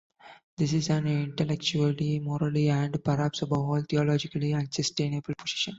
This 0.57 0.73
is 0.73 0.89
an 0.89 1.05
intellectually, 1.05 2.17
morally 2.19 2.69
and, 2.69 3.03
perhaps 3.03 3.43
above 3.43 3.59
all, 3.69 3.81
theologically 3.87 4.51
unsustainable 4.51 5.35
position. 5.37 5.69